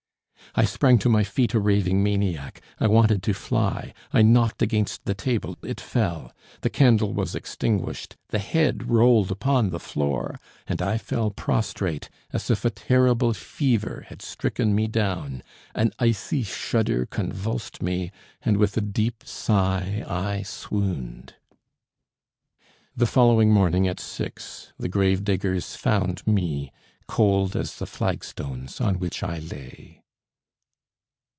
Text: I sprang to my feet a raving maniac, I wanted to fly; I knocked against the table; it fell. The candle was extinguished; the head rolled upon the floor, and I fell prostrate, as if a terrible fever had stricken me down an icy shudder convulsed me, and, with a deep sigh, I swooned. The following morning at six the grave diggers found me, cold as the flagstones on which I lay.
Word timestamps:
I 0.53 0.65
sprang 0.65 0.97
to 0.99 1.07
my 1.07 1.23
feet 1.23 1.53
a 1.53 1.61
raving 1.61 2.03
maniac, 2.03 2.59
I 2.77 2.85
wanted 2.87 3.23
to 3.23 3.33
fly; 3.33 3.93
I 4.11 4.21
knocked 4.21 4.61
against 4.61 5.05
the 5.05 5.13
table; 5.13 5.55
it 5.63 5.79
fell. 5.79 6.33
The 6.59 6.69
candle 6.69 7.13
was 7.13 7.35
extinguished; 7.35 8.17
the 8.31 8.39
head 8.39 8.89
rolled 8.89 9.31
upon 9.31 9.69
the 9.69 9.79
floor, 9.79 10.41
and 10.67 10.81
I 10.81 10.97
fell 10.97 11.31
prostrate, 11.31 12.09
as 12.33 12.51
if 12.51 12.65
a 12.65 12.69
terrible 12.69 13.31
fever 13.33 14.03
had 14.09 14.21
stricken 14.21 14.75
me 14.75 14.87
down 14.87 15.41
an 15.73 15.93
icy 15.99 16.43
shudder 16.43 17.05
convulsed 17.05 17.81
me, 17.81 18.11
and, 18.41 18.57
with 18.57 18.75
a 18.75 18.81
deep 18.81 19.23
sigh, 19.25 20.03
I 20.05 20.41
swooned. 20.43 21.35
The 22.93 23.07
following 23.07 23.53
morning 23.53 23.87
at 23.87 24.01
six 24.01 24.73
the 24.77 24.89
grave 24.89 25.23
diggers 25.23 25.77
found 25.77 26.27
me, 26.27 26.73
cold 27.07 27.55
as 27.55 27.75
the 27.77 27.87
flagstones 27.87 28.81
on 28.81 28.99
which 28.99 29.23
I 29.23 29.39
lay. 29.39 29.99